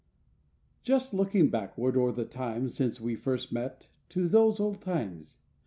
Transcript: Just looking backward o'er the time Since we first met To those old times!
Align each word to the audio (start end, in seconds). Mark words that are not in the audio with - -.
Just 0.81 1.13
looking 1.13 1.51
backward 1.51 1.95
o'er 1.95 2.11
the 2.11 2.25
time 2.25 2.69
Since 2.69 2.99
we 2.99 3.15
first 3.15 3.51
met 3.53 3.87
To 4.09 4.27
those 4.27 4.59
old 4.59 4.81
times! 4.81 5.37